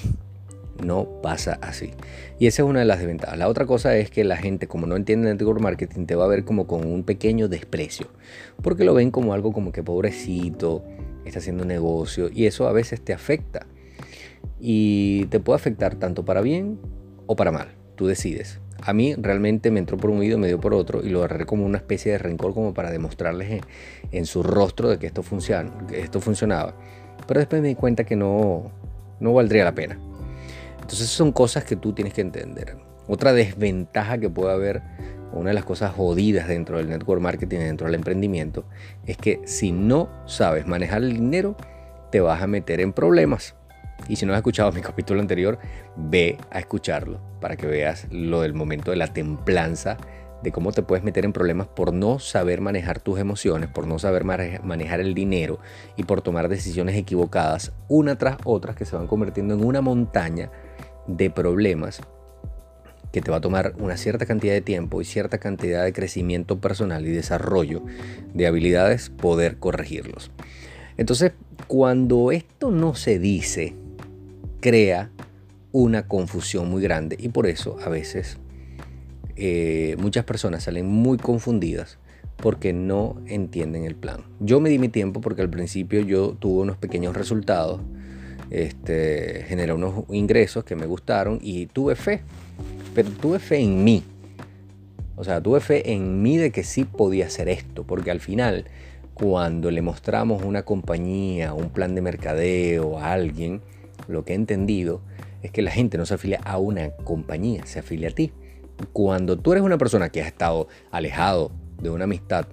No 0.85 1.21
pasa 1.23 1.59
así. 1.63 1.93
Y 2.39 2.47
esa 2.47 2.63
es 2.63 2.69
una 2.69 2.81
de 2.81 2.87
las 2.87 2.99
desventajas. 2.99 3.39
La 3.39 3.49
otra 3.49 3.67
cosa 3.67 3.97
es 3.97 4.11
que 4.11 4.25
la 4.25 4.37
gente, 4.37 4.67
como 4.67 4.87
no 4.87 4.97
entiende 4.97 5.31
network 5.31 5.61
marketing, 5.61 6.07
te 6.07 6.15
va 6.15 6.25
a 6.25 6.29
ver 6.29 6.45
como 6.45 6.67
con 6.67 6.87
un 6.87 7.05
pequeño 7.05 7.49
desprecio. 7.49 8.09
Porque 8.63 8.85
lo 8.85 8.95
ven 8.95 9.11
como 9.11 9.35
algo 9.35 9.53
como 9.53 9.73
que 9.73 9.83
pobrecito, 9.83 10.83
está 11.31 11.41
haciendo 11.41 11.65
negocio. 11.65 12.29
Y 12.33 12.47
eso 12.47 12.69
a 12.69 12.73
veces 12.73 13.01
te 13.01 13.13
afecta. 13.13 13.67
Y 14.59 15.27
te 15.27 15.41
puede 15.41 15.57
afectar 15.57 15.95
tanto 15.97 16.25
para 16.25 16.41
bien 16.41 16.79
o 17.27 17.37
para 17.37 17.51
mal. 17.51 17.69
Tú 17.97 18.07
decides. 18.07 18.61
A 18.83 18.93
mí 18.93 19.15
realmente 19.15 19.71
me 19.71 19.79
entró 19.79 19.97
por 19.99 20.11
un 20.11 20.19
oído, 20.19 20.39
me 20.39 20.47
dio 20.47 20.59
por 20.59 20.73
otro 20.73 21.05
y 21.05 21.11
lo 21.11 21.19
agarré 21.23 21.45
como 21.45 21.67
una 21.67 21.79
especie 21.79 22.13
de 22.13 22.19
rencor 22.19 22.55
como 22.55 22.73
para 22.73 22.91
demostrarles 22.91 23.61
en, 24.11 24.27
su 24.27 24.43
rostro 24.43 24.89
de 24.89 24.99
que 24.99 25.07
esto, 25.07 25.23
que 25.89 26.01
esto 26.01 26.21
funcionaba. 26.21 26.75
Pero 27.27 27.41
después 27.41 27.61
me 27.61 27.69
di 27.69 27.75
cuenta 27.75 28.05
que 28.05 28.17
no, 28.17 28.73
no 29.21 29.35
valdría 29.35 29.65
la 29.65 29.75
pena. 29.75 29.99
Entonces 30.81 31.09
son 31.09 31.33
cosas 31.33 31.65
que 31.65 31.77
tú 31.77 31.93
tienes 31.93 32.15
que 32.15 32.23
entender. 32.23 32.77
Otra 33.07 33.33
desventaja 33.33 34.19
que 34.19 34.31
puede 34.31 34.53
haber, 34.53 34.83
una 35.33 35.51
de 35.51 35.55
las 35.55 35.65
cosas 35.65 35.95
jodidas 35.95 36.49
dentro 36.49 36.79
del 36.79 36.89
network 36.89 37.21
marketing, 37.21 37.59
dentro 37.59 37.87
del 37.87 37.95
emprendimiento, 37.95 38.65
es 39.07 39.17
que 39.17 39.41
si 39.45 39.73
no 39.73 40.09
sabes 40.27 40.67
manejar 40.67 41.03
el 41.03 41.13
dinero, 41.13 41.57
te 42.11 42.21
vas 42.21 42.43
a 42.43 42.47
meter 42.47 42.81
en 42.81 42.93
problemas. 42.93 43.55
Y 44.09 44.17
si 44.17 44.27
no 44.27 44.33
has 44.33 44.39
escuchado 44.39 44.73
mi 44.73 44.81
capítulo 44.81 45.21
anterior, 45.21 45.59
ve 45.97 46.37
a 46.51 46.59
escucharlo 46.59 47.21
para 47.41 47.57
que 47.57 47.67
veas 47.67 48.07
lo 48.11 48.43
del 48.43 48.55
momento 48.55 48.91
de 48.91 48.97
la 48.97 49.09
templanza, 49.09 49.97
de 50.43 50.53
cómo 50.53 50.73
te 50.73 50.83
puedes 50.83 51.05
meter 51.05 51.25
en 51.25 51.33
problemas 51.33 51.67
por 51.69 51.93
no 51.93 52.19
saber 52.19 52.63
manejar 52.63 52.99
tus 52.99 53.19
emociones, 53.19 53.69
por 53.69 53.87
no 53.87 53.99
saber 53.99 54.25
manejar 54.25 55.01
el 55.01 55.15
dinero 55.15 55.59
y 55.97 56.05
por 56.05 56.23
tomar 56.23 56.49
decisiones 56.49 56.97
equivocadas 56.97 57.73
una 57.89 58.17
tras 58.17 58.39
otra 58.45 58.75
que 58.75 58.87
se 58.87 58.97
van 58.97 59.07
convirtiendo 59.07 59.53
en 59.53 59.63
una 59.63 59.83
montaña 59.83 60.51
de 61.07 61.29
problemas 61.29 62.01
que 63.13 63.21
te 63.21 63.31
va 63.31 63.39
a 63.39 63.41
tomar 63.41 63.75
una 63.79 63.97
cierta 63.97 64.27
cantidad 64.27 64.53
de 64.53 64.61
tiempo 64.61 65.01
y 65.01 65.05
cierta 65.05 65.39
cantidad 65.39 65.85
de 65.85 65.93
crecimiento 65.93 66.61
personal 66.61 67.07
y 67.07 67.11
desarrollo 67.11 67.85
de 68.35 68.47
habilidades 68.47 69.11
poder 69.11 69.59
corregirlos. 69.59 70.31
Entonces, 70.97 71.33
cuando 71.67 72.31
esto 72.31 72.71
no 72.71 72.95
se 72.95 73.19
dice, 73.19 73.75
crea 74.61 75.11
una 75.73 76.07
confusión 76.07 76.69
muy 76.69 76.83
grande 76.83 77.17
y 77.19 77.29
por 77.29 77.47
eso 77.47 77.79
a 77.85 77.89
veces 77.89 78.39
eh, 79.37 79.97
muchas 79.99 80.25
personas 80.25 80.65
salen 80.65 80.87
muy 80.87 81.17
confundidas 81.17 81.99
porque 82.37 82.73
no 82.73 83.21
entienden 83.27 83.85
el 83.85 83.95
plan. 83.95 84.25
Yo 84.41 84.61
me 84.61 84.71
di 84.71 84.79
mi 84.79 84.89
tiempo 84.89 85.21
porque 85.21 85.43
al 85.43 85.51
principio 85.51 86.01
yo 86.01 86.37
tuve 86.39 86.63
unos 86.63 86.77
pequeños 86.77 87.17
resultados 87.17 87.81
este, 88.51 89.45
generé 89.47 89.73
unos 89.73 90.05
ingresos 90.11 90.65
que 90.65 90.75
me 90.75 90.87
gustaron 90.87 91.39
y 91.41 91.67
tuve 91.67 91.95
fe, 91.95 92.23
tuve 93.05 93.39
fe 93.39 93.59
en 93.59 93.85
mí. 93.85 94.03
O 95.17 95.25
sea, 95.25 95.43
tuve 95.43 95.61
fe 95.61 95.93
en 95.93 96.23
mí 96.23 96.39
de 96.39 96.51
que 96.51 96.65
sí 96.65 96.85
podía 96.85 97.27
hacer 97.27 97.49
esto, 97.49 97.85
porque 97.85 98.11
al 98.11 98.21
final, 98.21 98.65
cuando 99.15 99.71
le 99.71 99.83
mostramos 99.83 100.43
una 100.43 100.63
compañía, 100.63 101.53
un 101.53 101.71
plan 101.71 101.95
de 101.95 102.01
mercadeo 102.01 102.99
a 102.99 103.13
alguien, 103.13 103.61
lo 104.09 104.25
que 104.25 104.33
he 104.33 104.37
entendido 104.37 105.03
es 105.43 105.51
que 105.51 105.63
la 105.63 105.71
gente 105.71 105.99
no 105.99 106.07
se 106.07 106.15
afilia 106.15 106.41
a 106.45 106.59
una 106.59 106.91
compañía, 106.91 107.67
se 107.67 107.79
afilia 107.79 108.09
a 108.09 108.13
ti. 108.13 108.33
Cuando 108.93 109.39
tú 109.39 109.53
eres 109.53 109.63
una 109.63 109.79
persona 109.79 110.09
que 110.09 110.23
ha 110.23 110.27
estado 110.27 110.69
alejado 110.91 111.53
de 111.83 111.91
una 111.91 112.05
amistad 112.05 112.47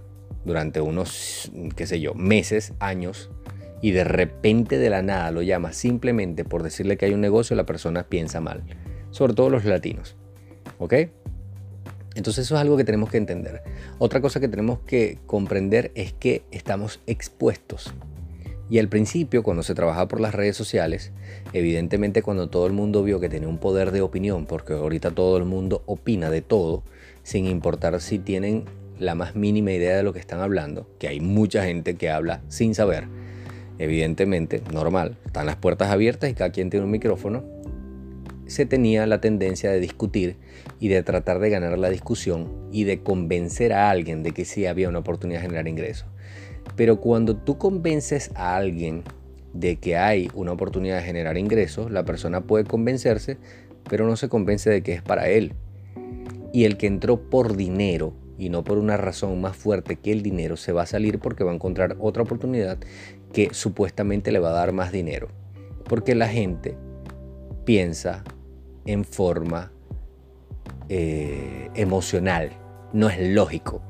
durante 0.46 0.82
unos, 0.82 1.52
qué 1.76 1.88
sé 1.88 2.00
yo, 2.00 2.14
meses, 2.16 2.74
años, 2.80 3.30
y 3.82 3.92
de 3.92 4.04
repente 4.04 4.78
de 4.78 4.90
la 4.90 5.02
nada 5.02 5.32
lo 5.32 5.42
llama 5.42 5.72
simplemente 5.72 6.44
por 6.44 6.64
decirle 6.64 6.98
que 6.98 7.06
hay 7.06 7.14
un 7.14 7.22
negocio, 7.22 7.56
la 7.56 7.66
persona 7.66 8.04
piensa 8.04 8.42
mal. 8.42 8.64
Sobre 9.12 9.34
todo 9.34 9.50
los 9.50 9.66
latinos. 9.66 10.16
¿Ok? 10.80 10.94
Entonces 12.16 12.46
eso 12.46 12.56
es 12.56 12.62
algo 12.62 12.78
que 12.78 12.84
tenemos 12.84 13.12
que 13.12 13.18
entender. 13.18 13.62
Otra 14.00 14.22
cosa 14.22 14.40
que 14.40 14.48
tenemos 14.48 14.80
que 14.80 15.20
comprender 15.28 15.92
es 15.94 16.14
que 16.14 16.44
estamos 16.52 17.00
expuestos. 17.06 17.94
Y 18.70 18.80
al 18.80 18.90
principio, 18.90 19.44
cuando 19.44 19.64
se 19.64 19.76
trabajaba 19.76 20.08
por 20.08 20.20
las 20.20 20.36
redes 20.36 20.58
sociales, 20.58 21.12
evidentemente 21.54 22.22
cuando 22.22 22.50
todo 22.50 22.66
el 22.68 22.74
mundo 22.74 23.04
vio 23.04 23.20
que 23.20 23.30
tenía 23.30 23.48
un 23.48 23.60
poder 23.60 23.92
de 23.92 24.02
opinión, 24.02 24.46
porque 24.46 24.74
ahorita 24.74 25.12
todo 25.12 25.38
el 25.38 25.46
mundo 25.46 25.84
opina 25.86 26.30
de 26.30 26.42
todo, 26.42 26.84
sin 27.24 27.46
importar 27.46 28.02
si 28.02 28.20
tienen 28.20 28.66
la 29.00 29.16
más 29.16 29.36
mínima 29.36 29.72
idea 29.72 29.96
de 29.96 30.04
lo 30.04 30.12
que 30.12 30.20
están 30.20 30.42
hablando, 30.42 30.88
que 31.00 31.08
hay 31.08 31.20
mucha 31.20 31.64
gente 31.64 31.96
que 31.96 32.10
habla 32.10 32.42
sin 32.50 32.76
saber, 32.76 33.08
evidentemente, 33.78 34.62
normal, 34.74 35.18
están 35.26 35.46
las 35.46 35.56
puertas 35.56 35.90
abiertas 35.90 36.30
y 36.30 36.34
cada 36.34 36.52
quien 36.52 36.70
tiene 36.70 36.86
un 36.86 36.92
micrófono, 36.92 37.44
se 38.48 38.66
tenía 38.66 39.06
la 39.06 39.22
tendencia 39.22 39.72
de 39.72 39.80
discutir 39.80 40.38
y 40.80 40.88
de 40.88 41.04
tratar 41.04 41.40
de 41.40 41.50
ganar 41.50 41.78
la 41.78 41.90
discusión 41.90 42.52
y 42.72 42.86
de 42.86 43.02
convencer 43.04 43.74
a 43.74 43.90
alguien 43.90 44.24
de 44.24 44.32
que 44.32 44.46
sí 44.46 44.66
había 44.66 44.90
una 44.90 45.00
oportunidad 45.00 45.40
de 45.40 45.48
generar 45.48 45.68
ingresos. 45.68 46.08
Pero 46.76 47.00
cuando 47.00 47.36
tú 47.36 47.58
convences 47.58 48.32
a 48.36 48.56
alguien 48.56 49.04
de 49.54 49.78
que 49.78 49.98
hay 49.98 50.30
una 50.34 50.52
oportunidad 50.52 50.98
de 50.98 51.04
generar 51.04 51.38
ingresos, 51.38 51.92
la 51.92 52.06
persona 52.06 52.42
puede 52.42 52.66
convencerse, 52.66 53.38
pero 53.90 54.06
no 54.06 54.16
se 54.16 54.30
convence 54.30 54.70
de 54.70 54.84
que 54.84 54.94
es 54.94 55.02
para 55.02 55.30
él. 55.30 55.54
Y 56.54 56.66
el 56.66 56.78
que 56.78 56.88
entró 56.88 57.30
por 57.30 57.56
dinero 57.56 58.14
y 58.38 58.50
no 58.50 58.64
por 58.64 58.78
una 58.78 58.98
razón 58.98 59.40
más 59.42 59.58
fuerte 59.58 59.96
que 59.96 60.12
el 60.12 60.22
dinero, 60.22 60.58
se 60.58 60.72
va 60.72 60.84
a 60.84 60.88
salir 60.88 61.20
porque 61.20 61.44
va 61.44 61.52
a 61.52 61.56
encontrar 61.56 61.98
otra 62.00 62.24
oportunidad 62.24 62.78
que 63.34 63.50
supuestamente 63.52 64.32
le 64.32 64.40
va 64.40 64.50
a 64.50 64.54
dar 64.54 64.74
más 64.74 64.92
dinero. 64.92 65.28
Porque 65.86 66.16
la 66.16 66.28
gente 66.28 66.76
piensa 67.66 68.24
en 68.88 69.06
forma 69.06 69.72
eh, 70.90 71.70
emocional, 71.76 72.50
no 72.94 73.10
es 73.10 73.20
lógico. 73.20 73.82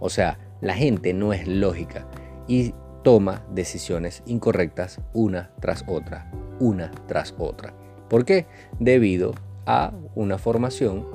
O 0.00 0.10
sea, 0.10 0.38
la 0.60 0.74
gente 0.74 1.14
no 1.14 1.32
es 1.32 1.48
lógica 1.48 2.06
y 2.46 2.74
toma 3.02 3.44
decisiones 3.52 4.22
incorrectas 4.26 5.00
una 5.12 5.50
tras 5.60 5.84
otra, 5.86 6.30
una 6.60 6.90
tras 7.06 7.34
otra. 7.38 7.74
¿Por 8.10 8.24
qué? 8.24 8.46
Debido 8.78 9.32
a 9.66 9.92
una 10.14 10.38
formación 10.38 11.06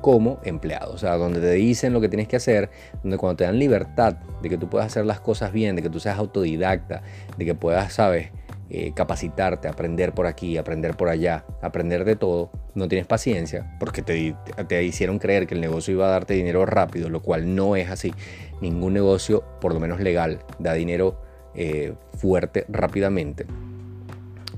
como 0.00 0.40
empleado, 0.44 0.94
o 0.94 0.98
sea, 0.98 1.16
donde 1.16 1.40
te 1.40 1.52
dicen 1.52 1.92
lo 1.92 2.00
que 2.00 2.08
tienes 2.08 2.26
que 2.26 2.36
hacer, 2.36 2.70
donde 3.02 3.18
cuando 3.18 3.36
te 3.36 3.44
dan 3.44 3.58
libertad 3.58 4.14
de 4.40 4.48
que 4.48 4.56
tú 4.56 4.70
puedas 4.70 4.86
hacer 4.86 5.04
las 5.04 5.20
cosas 5.20 5.52
bien, 5.52 5.76
de 5.76 5.82
que 5.82 5.90
tú 5.90 6.00
seas 6.00 6.18
autodidacta, 6.18 7.02
de 7.36 7.44
que 7.44 7.54
puedas, 7.54 7.92
sabes, 7.92 8.30
eh, 8.70 8.92
capacitarte, 8.94 9.68
aprender 9.68 10.14
por 10.14 10.26
aquí, 10.26 10.56
aprender 10.56 10.96
por 10.96 11.08
allá, 11.08 11.44
aprender 11.60 12.04
de 12.04 12.16
todo, 12.16 12.50
no 12.74 12.88
tienes 12.88 13.06
paciencia 13.06 13.76
porque 13.78 14.02
te, 14.02 14.34
te 14.68 14.84
hicieron 14.84 15.18
creer 15.18 15.46
que 15.46 15.54
el 15.54 15.60
negocio 15.60 15.94
iba 15.94 16.06
a 16.06 16.10
darte 16.10 16.34
dinero 16.34 16.66
rápido, 16.66 17.08
lo 17.08 17.22
cual 17.22 17.54
no 17.54 17.76
es 17.76 17.90
así. 17.90 18.12
Ningún 18.60 18.92
negocio, 18.92 19.44
por 19.60 19.74
lo 19.74 19.80
menos 19.80 20.00
legal, 20.00 20.40
da 20.58 20.74
dinero 20.74 21.20
eh, 21.54 21.94
fuerte 22.16 22.64
rápidamente. 22.68 23.46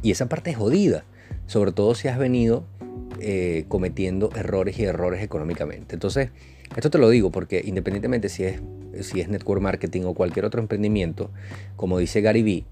Y 0.02 0.10
esa 0.10 0.28
parte 0.28 0.50
es 0.50 0.56
jodida, 0.56 1.04
sobre 1.46 1.72
todo 1.72 1.94
si 1.94 2.08
has 2.08 2.18
venido 2.18 2.64
eh, 3.20 3.64
cometiendo 3.68 4.30
errores 4.34 4.78
y 4.78 4.84
errores 4.84 5.22
económicamente. 5.22 5.94
Entonces, 5.94 6.30
esto 6.76 6.90
te 6.90 6.98
lo 6.98 7.08
digo 7.08 7.30
porque 7.30 7.62
independientemente 7.64 8.28
si 8.28 8.44
es, 8.44 8.60
si 9.00 9.20
es 9.20 9.28
network 9.28 9.62
marketing 9.62 10.02
o 10.04 10.14
cualquier 10.14 10.44
otro 10.44 10.60
emprendimiento, 10.60 11.30
como 11.76 11.98
dice 11.98 12.20
Gary 12.20 12.42
Vee, 12.42 12.64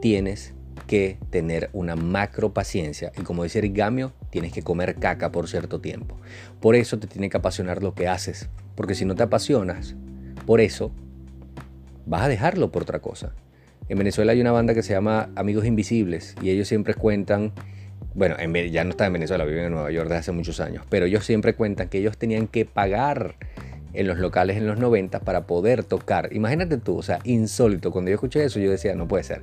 tienes 0.00 0.54
que 0.86 1.18
tener 1.30 1.70
una 1.72 1.96
macro 1.96 2.52
paciencia 2.52 3.12
y 3.18 3.22
como 3.22 3.44
dice 3.44 3.60
Gamio, 3.68 4.12
tienes 4.30 4.52
que 4.52 4.62
comer 4.62 4.96
caca 4.96 5.30
por 5.30 5.48
cierto 5.48 5.80
tiempo. 5.80 6.16
Por 6.60 6.74
eso 6.74 6.98
te 6.98 7.06
tiene 7.06 7.30
que 7.30 7.36
apasionar 7.36 7.82
lo 7.82 7.94
que 7.94 8.08
haces, 8.08 8.48
porque 8.74 8.94
si 8.94 9.04
no 9.04 9.14
te 9.14 9.22
apasionas, 9.22 9.94
por 10.46 10.60
eso 10.60 10.92
vas 12.06 12.22
a 12.22 12.28
dejarlo 12.28 12.70
por 12.70 12.82
otra 12.82 13.00
cosa. 13.00 13.32
En 13.88 13.98
Venezuela 13.98 14.32
hay 14.32 14.40
una 14.40 14.52
banda 14.52 14.74
que 14.74 14.82
se 14.82 14.92
llama 14.92 15.30
Amigos 15.34 15.64
Invisibles 15.64 16.34
y 16.42 16.50
ellos 16.50 16.68
siempre 16.68 16.94
cuentan, 16.94 17.52
bueno, 18.14 18.36
ya 18.70 18.84
no 18.84 18.90
está 18.90 19.06
en 19.06 19.14
Venezuela, 19.14 19.44
viven 19.44 19.64
en 19.64 19.72
Nueva 19.72 19.90
York 19.90 20.08
desde 20.08 20.20
hace 20.20 20.32
muchos 20.32 20.60
años, 20.60 20.84
pero 20.88 21.06
ellos 21.06 21.24
siempre 21.24 21.54
cuentan 21.54 21.88
que 21.88 21.98
ellos 21.98 22.18
tenían 22.18 22.46
que 22.46 22.64
pagar 22.64 23.36
en 23.94 24.06
los 24.06 24.18
locales 24.18 24.56
en 24.56 24.66
los 24.66 24.78
90 24.78 25.20
para 25.20 25.46
poder 25.46 25.82
tocar. 25.84 26.28
Imagínate 26.32 26.76
tú, 26.76 26.98
o 26.98 27.02
sea, 27.02 27.18
insólito. 27.24 27.90
Cuando 27.90 28.10
yo 28.10 28.16
escuché 28.16 28.44
eso, 28.44 28.60
yo 28.60 28.70
decía, 28.70 28.94
no 28.94 29.08
puede 29.08 29.24
ser 29.24 29.42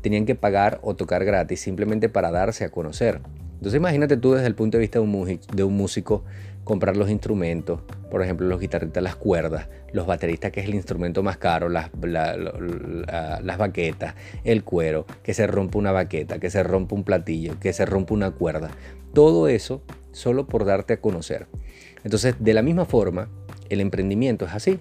tenían 0.00 0.26
que 0.26 0.34
pagar 0.34 0.78
o 0.82 0.94
tocar 0.94 1.24
gratis 1.24 1.60
simplemente 1.60 2.08
para 2.08 2.30
darse 2.30 2.64
a 2.64 2.70
conocer. 2.70 3.20
Entonces 3.60 3.78
imagínate 3.78 4.16
tú 4.16 4.32
desde 4.32 4.46
el 4.46 4.54
punto 4.54 4.78
de 4.78 4.80
vista 4.80 4.98
de 5.00 5.64
un, 5.64 5.76
músico 5.76 6.24
comprar 6.64 6.96
los 6.96 7.10
instrumentos, 7.10 7.80
por 8.10 8.22
ejemplo 8.22 8.46
los 8.46 8.58
guitarristas 8.58 9.02
las 9.02 9.16
cuerdas, 9.16 9.68
los 9.92 10.06
bateristas 10.06 10.50
que 10.50 10.60
es 10.60 10.66
el 10.66 10.74
instrumento 10.74 11.22
más 11.22 11.36
caro, 11.36 11.68
las, 11.68 11.90
las 12.00 13.58
baquetas, 13.58 14.14
el 14.44 14.64
cuero, 14.64 15.04
que 15.22 15.34
se 15.34 15.46
rompe 15.46 15.76
una 15.76 15.92
baqueta, 15.92 16.38
que 16.38 16.48
se 16.48 16.62
rompe 16.62 16.94
un 16.94 17.04
platillo, 17.04 17.60
que 17.60 17.74
se 17.74 17.84
rompe 17.84 18.14
una 18.14 18.30
cuerda. 18.30 18.70
Todo 19.12 19.46
eso 19.46 19.82
solo 20.12 20.46
por 20.46 20.64
darte 20.64 20.94
a 20.94 21.00
conocer. 21.02 21.46
Entonces 22.02 22.36
de 22.38 22.54
la 22.54 22.62
misma 22.62 22.86
forma, 22.86 23.28
el 23.68 23.82
emprendimiento 23.82 24.46
es 24.46 24.54
así, 24.54 24.80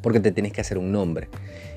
porque 0.00 0.20
te 0.20 0.32
tienes 0.32 0.52
que 0.52 0.62
hacer 0.62 0.78
un 0.78 0.90
nombre. 0.90 1.28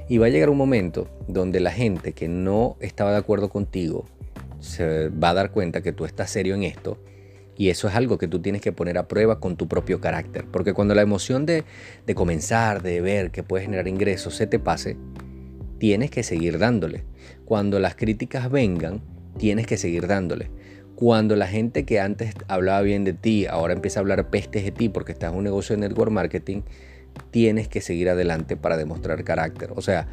Y 0.09 0.19
va 0.19 0.27
a 0.27 0.29
llegar 0.29 0.49
un 0.49 0.57
momento 0.57 1.09
donde 1.27 1.59
la 1.59 1.71
gente 1.71 2.13
que 2.13 2.27
no 2.27 2.77
estaba 2.79 3.11
de 3.11 3.17
acuerdo 3.17 3.49
contigo 3.49 4.05
se 4.59 5.09
va 5.09 5.31
a 5.31 5.33
dar 5.33 5.51
cuenta 5.51 5.81
que 5.81 5.91
tú 5.91 6.05
estás 6.05 6.29
serio 6.29 6.55
en 6.55 6.63
esto. 6.63 6.97
Y 7.57 7.69
eso 7.69 7.87
es 7.87 7.95
algo 7.95 8.17
que 8.17 8.27
tú 8.27 8.39
tienes 8.39 8.61
que 8.61 8.71
poner 8.71 8.97
a 8.97 9.07
prueba 9.07 9.39
con 9.39 9.57
tu 9.57 9.67
propio 9.67 9.99
carácter. 9.99 10.45
Porque 10.45 10.73
cuando 10.73 10.95
la 10.95 11.01
emoción 11.01 11.45
de, 11.45 11.65
de 12.05 12.15
comenzar, 12.15 12.83
de 12.83 13.01
ver 13.01 13.31
que 13.31 13.43
puedes 13.43 13.65
generar 13.65 13.87
ingresos 13.87 14.35
se 14.35 14.47
te 14.47 14.59
pase, 14.59 14.95
tienes 15.79 16.11
que 16.11 16.23
seguir 16.23 16.59
dándole. 16.59 17.03
Cuando 17.45 17.79
las 17.79 17.95
críticas 17.95 18.49
vengan, 18.49 19.01
tienes 19.37 19.67
que 19.67 19.77
seguir 19.77 20.07
dándole. 20.07 20.51
Cuando 20.95 21.35
la 21.35 21.47
gente 21.47 21.85
que 21.85 21.99
antes 21.99 22.33
hablaba 22.47 22.81
bien 22.81 23.03
de 23.03 23.13
ti, 23.13 23.45
ahora 23.45 23.73
empieza 23.73 23.99
a 23.99 24.01
hablar 24.01 24.29
pestes 24.29 24.63
de 24.63 24.71
ti 24.71 24.89
porque 24.89 25.11
estás 25.11 25.31
en 25.31 25.37
un 25.37 25.43
negocio 25.43 25.75
de 25.75 25.81
network 25.81 26.11
marketing, 26.11 26.61
tienes 27.31 27.67
que 27.67 27.81
seguir 27.81 28.09
adelante 28.09 28.57
para 28.57 28.77
demostrar 28.77 29.23
carácter. 29.23 29.71
O 29.75 29.81
sea, 29.81 30.07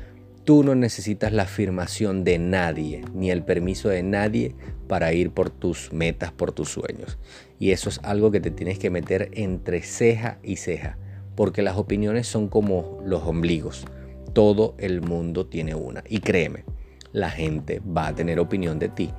tú 0.44 0.62
no 0.62 0.74
necesitas 0.74 1.32
la 1.32 1.44
afirmación 1.44 2.24
de 2.24 2.38
nadie, 2.38 3.04
ni 3.14 3.30
el 3.30 3.42
permiso 3.42 3.88
de 3.88 4.02
nadie 4.02 4.54
para 4.88 5.12
ir 5.12 5.30
por 5.30 5.50
tus 5.50 5.92
metas, 5.92 6.32
por 6.32 6.52
tus 6.52 6.68
sueños. 6.70 7.18
Y 7.58 7.70
eso 7.70 7.88
es 7.88 8.00
algo 8.02 8.30
que 8.30 8.40
te 8.40 8.50
tienes 8.50 8.78
que 8.78 8.90
meter 8.90 9.30
entre 9.32 9.82
ceja 9.82 10.38
y 10.42 10.56
ceja, 10.56 10.98
porque 11.34 11.62
las 11.62 11.76
opiniones 11.76 12.26
son 12.26 12.48
como 12.48 13.00
los 13.04 13.22
ombligos. 13.22 13.86
Todo 14.32 14.74
el 14.78 15.00
mundo 15.00 15.46
tiene 15.46 15.74
una. 15.74 16.04
Y 16.08 16.20
créeme, 16.20 16.64
la 17.12 17.30
gente 17.30 17.80
va 17.80 18.08
a 18.08 18.14
tener 18.14 18.38
opinión 18.38 18.78
de 18.78 18.88
ti, 18.88 19.10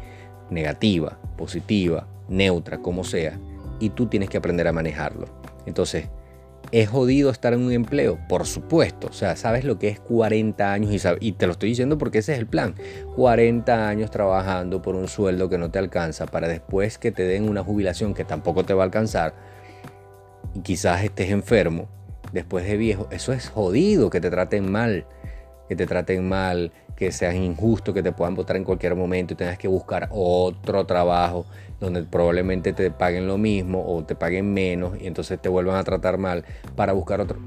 negativa, 0.50 1.20
positiva, 1.38 2.08
neutra, 2.28 2.82
como 2.82 3.04
sea, 3.04 3.40
y 3.80 3.90
tú 3.90 4.08
tienes 4.08 4.30
que 4.30 4.38
aprender 4.38 4.68
a 4.68 4.74
manejarlo. 4.74 5.28
Entonces, 5.66 6.10
¿Es 6.72 6.90
jodido 6.90 7.30
estar 7.30 7.54
en 7.54 7.62
un 7.62 7.72
empleo? 7.72 8.18
Por 8.28 8.46
supuesto. 8.46 9.08
O 9.08 9.14
sea, 9.14 9.36
sabes 9.36 9.64
lo 9.64 9.80
que 9.80 9.90
es 9.90 10.00
40 10.00 10.74
años 10.74 10.92
y, 10.92 11.28
y, 11.28 11.32
te 11.34 11.46
lo 11.46 11.54
estoy 11.54 11.70
diciendo 11.70 11.98
porque 11.98 12.20
ese 12.20 12.34
es 12.34 12.40
el 12.40 12.48
plan. 12.48 12.76
40 13.16 13.88
años 13.88 14.12
trabajando 14.12 14.82
por 14.82 14.96
un 14.96 15.08
sueldo 15.08 15.50
que 15.50 15.58
no 15.58 15.72
te 15.72 15.80
alcanza 15.80 16.26
para 16.26 16.48
después 16.48 16.98
que 16.98 17.12
te 17.12 17.24
den 17.24 17.48
una 17.48 17.64
jubilación 17.64 18.14
que 18.14 18.26
tampoco 18.26 18.64
te 18.64 18.74
va 18.74 18.84
a 18.84 18.86
alcanzar 18.86 19.34
y 20.54 20.62
quizás 20.62 21.04
estés 21.04 21.30
enfermo 21.30 21.88
después 22.32 22.66
de 22.66 22.78
viejo. 22.78 23.08
Eso 23.12 23.34
es 23.34 23.50
jodido, 23.50 24.10
que 24.10 24.22
te 24.22 24.30
traten 24.30 24.72
mal. 24.72 25.06
Que 25.68 25.76
te 25.76 25.86
traten 25.86 26.28
mal, 26.28 26.72
que 26.96 27.12
seas 27.12 27.36
injusto, 27.36 27.94
que 27.94 28.04
te 28.04 28.12
puedan 28.12 28.36
votar 28.36 28.56
en 28.56 28.64
cualquier 28.64 28.96
momento 28.96 29.34
y 29.34 29.38
tengas 29.38 29.58
que 29.58 29.68
buscar 29.68 30.10
otro 30.12 30.86
trabajo 30.86 31.46
donde 31.80 32.04
probablemente 32.04 32.74
te 32.74 32.90
paguen 32.92 33.28
lo 33.28 33.38
mismo 33.38 33.84
o 33.86 34.04
te 34.04 34.16
paguen 34.16 34.54
menos 34.54 35.00
y 35.02 35.08
entonces 35.08 35.42
te 35.42 35.50
vuelvan 35.50 35.76
a 35.76 35.84
tratar 35.84 36.18
mal 36.18 36.46
para 36.76 36.94
buscar 36.94 37.20
otro. 37.20 37.40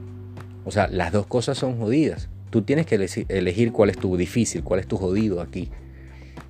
O 0.65 0.71
sea, 0.71 0.87
las 0.89 1.13
dos 1.13 1.27
cosas 1.27 1.57
son 1.57 1.79
jodidas. 1.79 2.29
Tú 2.51 2.63
tienes 2.63 2.87
que 2.87 2.97
elegir 3.29 3.73
cuál 3.73 3.91
es 3.91 3.99
tu 3.99 4.17
difícil, 4.17 4.63
cuál 4.63 4.81
es 4.81 4.87
tu 4.87 4.97
jodido 4.97 5.41
aquí. 5.41 5.71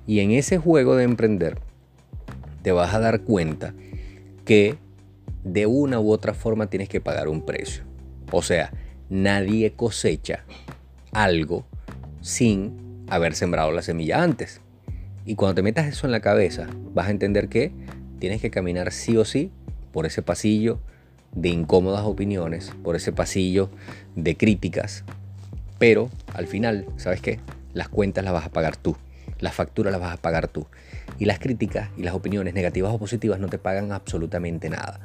Y 0.07 0.19
en 0.19 0.31
ese 0.31 0.57
juego 0.57 0.95
de 0.95 1.03
emprender 1.03 1.57
te 2.61 2.71
vas 2.71 2.93
a 2.93 2.99
dar 2.99 3.21
cuenta 3.21 3.73
que 4.43 4.77
de 5.43 5.65
una 5.65 5.99
u 5.99 6.11
otra 6.11 6.33
forma 6.33 6.67
tienes 6.67 6.89
que 6.89 6.99
pagar 6.99 7.27
un 7.27 7.45
precio. 7.45 7.83
O 8.31 8.41
sea, 8.41 8.71
nadie 9.09 9.71
cosecha 9.71 10.45
algo 11.11 11.65
sin 12.21 13.05
haber 13.09 13.35
sembrado 13.35 13.71
la 13.71 13.81
semilla 13.81 14.21
antes. 14.21 14.61
Y 15.25 15.35
cuando 15.35 15.55
te 15.55 15.61
metas 15.61 15.87
eso 15.87 16.07
en 16.07 16.11
la 16.11 16.21
cabeza, 16.21 16.67
vas 16.93 17.07
a 17.07 17.11
entender 17.11 17.49
que 17.49 17.71
tienes 18.19 18.41
que 18.41 18.51
caminar 18.51 18.91
sí 18.91 19.17
o 19.17 19.25
sí 19.25 19.51
por 19.91 20.05
ese 20.05 20.21
pasillo 20.21 20.79
de 21.33 21.49
incómodas 21.49 22.03
opiniones, 22.03 22.71
por 22.83 22.95
ese 22.95 23.11
pasillo 23.11 23.69
de 24.15 24.35
críticas, 24.35 25.03
pero 25.77 26.09
al 26.33 26.47
final, 26.47 26.85
¿sabes 26.97 27.21
qué? 27.21 27.39
Las 27.73 27.89
cuentas 27.89 28.23
las 28.23 28.33
vas 28.33 28.45
a 28.45 28.51
pagar 28.51 28.75
tú, 28.75 28.95
las 29.39 29.53
facturas 29.53 29.91
las 29.91 30.01
vas 30.01 30.13
a 30.13 30.21
pagar 30.21 30.47
tú. 30.47 30.67
Y 31.17 31.25
las 31.25 31.39
críticas 31.39 31.89
y 31.97 32.03
las 32.03 32.13
opiniones 32.13 32.53
negativas 32.53 32.93
o 32.93 32.99
positivas 32.99 33.39
no 33.39 33.47
te 33.47 33.57
pagan 33.57 33.91
absolutamente 33.91 34.69
nada. 34.69 34.99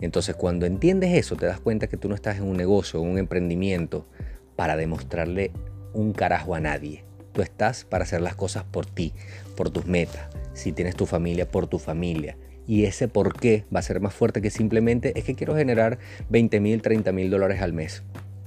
Entonces 0.00 0.36
cuando 0.36 0.66
entiendes 0.66 1.14
eso, 1.14 1.36
te 1.36 1.46
das 1.46 1.60
cuenta 1.60 1.86
que 1.86 1.96
tú 1.96 2.08
no 2.08 2.14
estás 2.14 2.36
en 2.36 2.44
un 2.44 2.56
negocio, 2.56 3.00
en 3.00 3.08
un 3.08 3.18
emprendimiento 3.18 4.06
para 4.56 4.76
demostrarle 4.76 5.52
un 5.92 6.12
carajo 6.12 6.54
a 6.54 6.60
nadie. 6.60 7.04
Tú 7.32 7.42
estás 7.42 7.84
para 7.84 8.04
hacer 8.04 8.22
las 8.22 8.34
cosas 8.34 8.64
por 8.64 8.86
ti, 8.86 9.12
por 9.56 9.70
tus 9.70 9.86
metas. 9.86 10.28
Si 10.54 10.72
tienes 10.72 10.96
tu 10.96 11.06
familia, 11.06 11.48
por 11.48 11.66
tu 11.66 11.78
familia. 11.78 12.36
Y 12.66 12.84
ese 12.84 13.08
por 13.08 13.38
qué 13.38 13.64
va 13.74 13.80
a 13.80 13.82
ser 13.82 14.00
más 14.00 14.14
fuerte 14.14 14.42
que 14.42 14.50
simplemente 14.50 15.12
es 15.16 15.24
que 15.24 15.34
quiero 15.34 15.54
generar 15.54 15.98
20 16.30 16.60
mil, 16.60 16.82
30 16.82 17.12
mil 17.12 17.30
dólares 17.30 17.62
al 17.62 17.72
mes. 17.72 18.02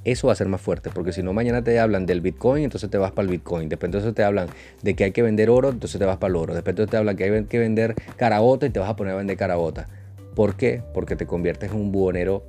Eso 0.05 0.27
va 0.27 0.33
a 0.33 0.35
ser 0.35 0.47
más 0.47 0.61
fuerte, 0.61 0.89
porque 0.89 1.11
si 1.11 1.21
no 1.21 1.33
mañana 1.33 1.63
te 1.63 1.77
hablan 1.79 2.05
del 2.05 2.21
Bitcoin, 2.21 2.63
entonces 2.63 2.89
te 2.89 2.97
vas 2.97 3.11
para 3.11 3.25
el 3.25 3.31
Bitcoin. 3.31 3.69
Después 3.69 3.89
entonces 3.89 4.13
te 4.13 4.23
hablan 4.23 4.47
de 4.81 4.95
que 4.95 5.03
hay 5.03 5.11
que 5.11 5.21
vender 5.21 5.49
oro, 5.49 5.69
entonces 5.69 5.99
te 5.99 6.05
vas 6.05 6.17
para 6.17 6.29
el 6.29 6.35
oro. 6.37 6.53
Después 6.53 6.71
entonces 6.71 6.91
te 6.91 6.97
hablan 6.97 7.15
que 7.15 7.25
hay 7.25 7.43
que 7.45 7.59
vender 7.59 7.95
carabota 8.15 8.65
y 8.65 8.69
te 8.69 8.79
vas 8.79 8.89
a 8.89 8.95
poner 8.95 9.13
a 9.13 9.17
vender 9.17 9.37
carabota. 9.37 9.87
¿Por 10.35 10.55
qué? 10.55 10.81
Porque 10.93 11.15
te 11.15 11.25
conviertes 11.25 11.71
en 11.71 11.77
un 11.77 11.91
buhonero 11.91 12.43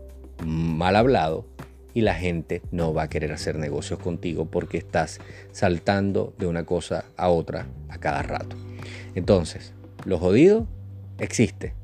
mal 0.45 0.97
hablado 0.97 1.45
y 1.95 2.03
la 2.03 2.15
gente 2.15 2.63
no 2.71 2.95
va 2.95 3.05
a 3.05 3.09
querer 3.09 3.33
hacer 3.33 3.57
negocios 3.57 3.99
contigo 3.99 4.47
porque 4.47 4.79
estás 4.79 5.21
saltando 5.53 6.35
de 6.39 6.47
una 6.47 6.65
cosa 6.65 7.05
a 7.17 7.29
otra 7.29 7.67
a 7.89 7.99
cada 7.99 8.23
rato. 8.23 8.57
Entonces, 9.15 9.75
lo 10.05 10.19
jodido 10.19 10.67
existe. 11.19 11.75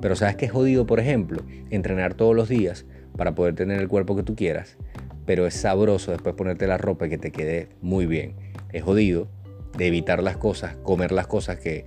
Pero 0.00 0.14
¿sabes 0.14 0.36
qué 0.36 0.46
es 0.46 0.52
jodido, 0.52 0.86
por 0.86 1.00
ejemplo? 1.00 1.42
Entrenar 1.70 2.14
todos 2.14 2.34
los 2.34 2.48
días 2.48 2.84
para 3.16 3.34
poder 3.34 3.54
tener 3.54 3.80
el 3.80 3.88
cuerpo 3.88 4.14
que 4.16 4.22
tú 4.22 4.36
quieras. 4.36 4.76
Pero 5.24 5.46
es 5.46 5.54
sabroso 5.54 6.12
después 6.12 6.34
ponerte 6.34 6.66
la 6.66 6.78
ropa 6.78 7.06
y 7.06 7.10
que 7.10 7.18
te 7.18 7.32
quede 7.32 7.68
muy 7.80 8.06
bien. 8.06 8.34
Es 8.72 8.82
jodido 8.82 9.28
de 9.76 9.86
evitar 9.86 10.22
las 10.22 10.36
cosas, 10.36 10.76
comer 10.76 11.12
las 11.12 11.26
cosas 11.26 11.58
que, 11.58 11.86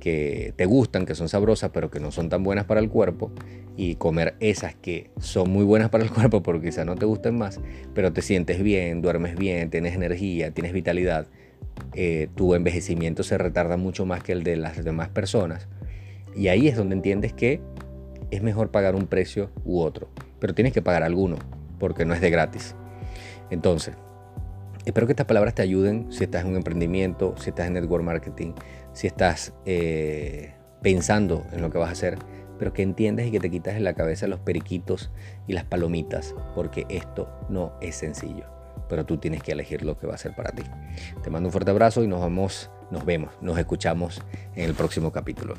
que 0.00 0.52
te 0.56 0.66
gustan, 0.66 1.06
que 1.06 1.14
son 1.14 1.28
sabrosas, 1.28 1.70
pero 1.72 1.90
que 1.90 2.00
no 2.00 2.10
son 2.10 2.28
tan 2.28 2.42
buenas 2.42 2.64
para 2.64 2.80
el 2.80 2.88
cuerpo, 2.88 3.32
y 3.78 3.94
comer 3.94 4.34
esas 4.40 4.74
que 4.74 5.10
son 5.20 5.50
muy 5.50 5.64
buenas 5.64 5.88
para 5.88 6.02
el 6.02 6.10
cuerpo, 6.14 6.42
porque 6.42 6.66
quizás 6.66 6.84
no 6.84 6.96
te 6.96 7.06
gusten 7.06 7.38
más, 7.38 7.60
pero 7.94 8.12
te 8.12 8.22
sientes 8.22 8.60
bien, 8.62 9.00
duermes 9.00 9.36
bien, 9.36 9.70
tienes 9.70 9.94
energía, 9.94 10.50
tienes 10.50 10.72
vitalidad, 10.72 11.28
eh, 11.94 12.28
tu 12.34 12.54
envejecimiento 12.54 13.22
se 13.22 13.38
retarda 13.38 13.76
mucho 13.76 14.04
más 14.04 14.22
que 14.22 14.32
el 14.32 14.42
de 14.42 14.56
las 14.56 14.84
demás 14.84 15.08
personas. 15.10 15.68
Y 16.34 16.48
ahí 16.48 16.66
es 16.68 16.76
donde 16.76 16.96
entiendes 16.96 17.32
que 17.32 17.60
es 18.32 18.42
mejor 18.42 18.70
pagar 18.70 18.96
un 18.96 19.06
precio 19.06 19.50
u 19.64 19.80
otro, 19.80 20.08
pero 20.40 20.54
tienes 20.54 20.72
que 20.72 20.82
pagar 20.82 21.04
alguno, 21.04 21.36
porque 21.78 22.04
no 22.04 22.14
es 22.14 22.20
de 22.20 22.30
gratis. 22.30 22.74
Entonces, 23.50 23.94
espero 24.84 25.06
que 25.06 25.12
estas 25.12 25.26
palabras 25.26 25.54
te 25.54 25.62
ayuden 25.62 26.08
si 26.10 26.24
estás 26.24 26.44
en 26.44 26.50
un 26.50 26.56
emprendimiento, 26.56 27.36
si 27.38 27.50
estás 27.50 27.68
en 27.68 27.74
network 27.74 28.04
marketing, 28.04 28.52
si 28.98 29.06
estás 29.06 29.52
eh, 29.64 30.54
pensando 30.82 31.46
en 31.52 31.62
lo 31.62 31.70
que 31.70 31.78
vas 31.78 31.90
a 31.90 31.92
hacer, 31.92 32.18
pero 32.58 32.72
que 32.72 32.82
entiendas 32.82 33.26
y 33.26 33.30
que 33.30 33.38
te 33.38 33.48
quitas 33.48 33.76
en 33.76 33.84
la 33.84 33.94
cabeza 33.94 34.26
los 34.26 34.40
periquitos 34.40 35.12
y 35.46 35.52
las 35.52 35.62
palomitas, 35.62 36.34
porque 36.56 36.84
esto 36.88 37.30
no 37.48 37.74
es 37.80 37.94
sencillo, 37.94 38.46
pero 38.88 39.06
tú 39.06 39.18
tienes 39.18 39.40
que 39.40 39.52
elegir 39.52 39.84
lo 39.84 39.96
que 39.96 40.08
va 40.08 40.16
a 40.16 40.18
ser 40.18 40.34
para 40.34 40.50
ti. 40.50 40.64
Te 41.22 41.30
mando 41.30 41.46
un 41.46 41.52
fuerte 41.52 41.70
abrazo 41.70 42.02
y 42.02 42.08
nos 42.08 42.20
nos 42.90 43.04
vemos, 43.04 43.30
nos 43.40 43.56
escuchamos 43.56 44.20
en 44.56 44.64
el 44.64 44.74
próximo 44.74 45.12
capítulo. 45.12 45.54